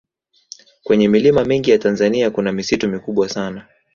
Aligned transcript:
kwenye 0.83 1.07
milima 1.07 1.45
mingi 1.45 1.71
ya 1.71 1.77
tanzania 1.77 2.29
kuna 2.31 2.51
misitu 2.51 2.89
mikubwa 2.89 3.29
sana 3.29 3.67